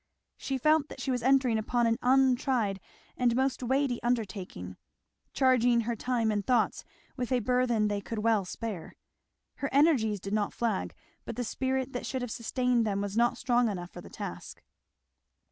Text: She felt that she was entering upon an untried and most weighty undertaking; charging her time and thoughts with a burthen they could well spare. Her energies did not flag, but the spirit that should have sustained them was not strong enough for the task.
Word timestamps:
She 0.35 0.57
felt 0.57 0.89
that 0.89 0.99
she 0.99 1.11
was 1.11 1.21
entering 1.21 1.59
upon 1.59 1.85
an 1.85 1.99
untried 2.01 2.79
and 3.15 3.35
most 3.35 3.61
weighty 3.61 4.01
undertaking; 4.01 4.77
charging 5.31 5.81
her 5.81 5.95
time 5.95 6.31
and 6.31 6.43
thoughts 6.43 6.83
with 7.15 7.31
a 7.31 7.37
burthen 7.39 7.87
they 7.87 8.01
could 8.01 8.17
well 8.17 8.43
spare. 8.43 8.95
Her 9.57 9.69
energies 9.71 10.19
did 10.19 10.33
not 10.33 10.53
flag, 10.53 10.95
but 11.23 11.35
the 11.35 11.43
spirit 11.43 11.93
that 11.93 12.07
should 12.07 12.23
have 12.23 12.31
sustained 12.31 12.83
them 12.83 12.99
was 12.99 13.15
not 13.15 13.37
strong 13.37 13.69
enough 13.69 13.91
for 13.91 14.01
the 14.01 14.09
task. 14.09 14.63